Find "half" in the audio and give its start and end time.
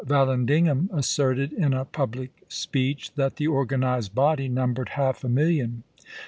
4.97-5.23